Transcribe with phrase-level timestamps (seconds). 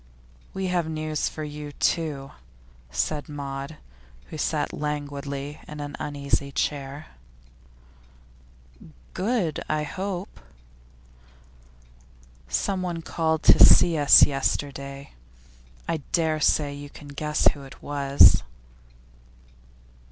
[0.55, 2.31] 'We have news for you, too,'
[2.89, 3.77] said Maud,
[4.31, 7.05] who sat languidly on an uneasy chair.
[9.13, 10.39] 'Good, I hope?'
[12.47, 15.11] 'Someone called to see us yesterday.
[15.87, 18.41] I dare say you can guess who it was.